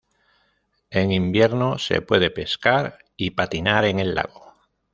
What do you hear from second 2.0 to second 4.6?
puede pescar y patinar en el lago.